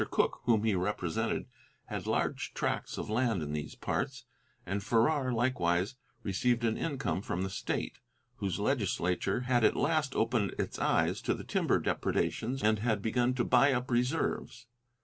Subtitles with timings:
[0.09, 1.45] Cooke, whom he represented,
[1.85, 4.25] had large tracts of land in these parts,
[4.65, 5.93] and Farrar likewise
[6.23, 7.99] received an income from the state,
[8.37, 13.35] whose legislature had at last opened its eyes to the timber depredations and had begun
[13.35, 14.65] to buy up reserves.